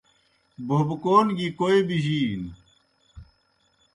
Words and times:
بھوبکون 0.67 1.27
گیْ 1.37 1.47
کوئے 1.57 1.77
بِجِینوْ۔ 1.87 2.51